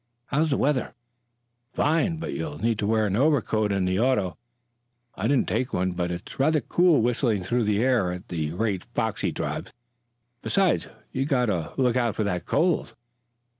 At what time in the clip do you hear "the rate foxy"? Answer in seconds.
8.29-9.31